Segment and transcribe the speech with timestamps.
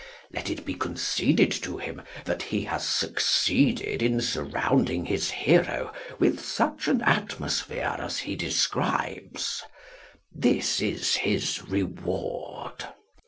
[0.33, 6.39] Let it be conceded to him that he has succeeded in surrounding his hero with
[6.39, 9.61] such an atmosphere as he describes.
[10.33, 12.87] This is his reward.